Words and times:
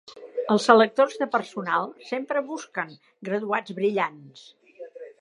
Els 0.53 0.63
selectors 0.69 1.19
de 1.25 1.27
personal 1.35 1.87
sempre 2.09 2.45
busquen 2.49 2.99
graduats 3.31 3.81
brillants. 3.83 4.53